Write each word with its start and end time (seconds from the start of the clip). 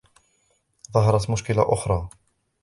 ظهرت 0.93 1.29
مشكلة 1.29 1.73
آخرى. 1.73 2.09